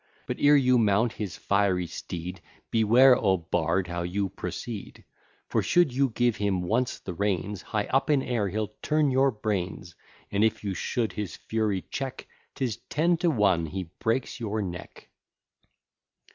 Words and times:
But 0.25 0.37
ere 0.39 0.55
you 0.57 0.79
mount 0.79 1.13
his 1.13 1.37
fiery 1.37 1.85
steed, 1.85 2.41
Beware, 2.71 3.15
O 3.15 3.37
Bard, 3.37 3.85
how 3.85 4.01
you 4.01 4.29
proceed: 4.29 5.03
For 5.47 5.61
should 5.61 5.93
you 5.93 6.09
give 6.09 6.37
him 6.37 6.63
once 6.63 6.97
the 6.97 7.13
reins, 7.13 7.61
High 7.61 7.85
up 7.85 8.09
in 8.09 8.23
air 8.23 8.47
he'll 8.49 8.73
turn 8.81 9.11
your 9.11 9.29
brains; 9.29 9.93
And 10.31 10.43
if 10.43 10.63
you 10.63 10.73
should 10.73 11.13
his 11.13 11.35
fury 11.37 11.83
check, 11.91 12.27
'Tis 12.55 12.77
ten 12.89 13.15
to 13.17 13.29
one 13.29 13.67
he 13.67 13.91
breaks 13.99 14.39
your 14.39 14.59
neck. 14.59 15.07